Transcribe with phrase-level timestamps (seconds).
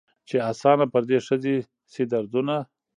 [0.27, 1.55] چي آسانه پر دې ښځي
[1.91, 2.55] سي دردونه